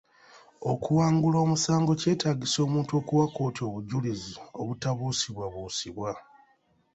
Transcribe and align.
Okuwangula 0.71 1.37
omusango 1.45 1.91
kyetaagisa 2.01 2.59
omuntu 2.67 2.91
okuwa 2.99 3.25
kkooti 3.29 3.61
obujjulizi 3.67 4.33
obutabuusibwabuusibwa. 4.59 6.11